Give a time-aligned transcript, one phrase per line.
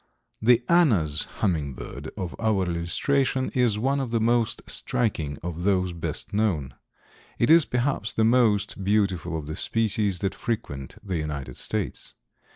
[0.41, 6.33] The Anna's Hummingbird of our illustration is one of the most striking of those best
[6.33, 6.73] known.
[7.37, 12.15] It is perhaps the most beautiful of the species that frequent the United States.